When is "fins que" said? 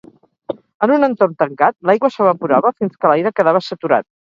2.81-3.13